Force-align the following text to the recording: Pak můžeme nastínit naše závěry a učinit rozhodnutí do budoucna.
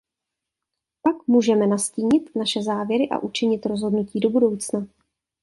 Pak 1.01 1.27
můžeme 1.27 1.67
nastínit 1.67 2.35
naše 2.35 2.63
závěry 2.63 3.09
a 3.09 3.19
učinit 3.19 3.65
rozhodnutí 3.65 4.19
do 4.19 4.29
budoucna. 4.29 4.87